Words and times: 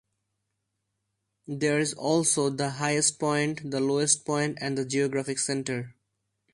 There 1.47 1.77
is 1.77 1.93
also 1.93 2.49
the 2.49 2.71
highest 2.71 3.19
point, 3.19 3.69
the 3.69 3.79
lowest 3.79 4.25
point, 4.25 4.57
and 4.59 4.75
the 4.75 4.83
geographic 4.83 5.37
center. 5.37 5.93